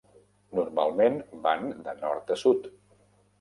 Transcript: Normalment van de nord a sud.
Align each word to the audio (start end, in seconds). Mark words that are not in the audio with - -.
Normalment 0.59 1.19
van 1.43 1.67
de 1.89 1.95
nord 2.01 2.35
a 2.37 2.41
sud. 2.47 2.67